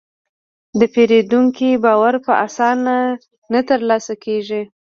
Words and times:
د 0.79 0.81
پیرودونکي 0.93 1.69
باور 1.83 2.13
په 2.25 2.33
اسانه 2.45 2.97
نه 3.53 3.61
ترلاسه 3.69 4.13
کېږي. 4.23 4.61